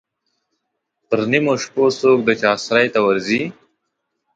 [1.07, 3.41] پر نیمو شپو څوک د چا سرای ته ورځي.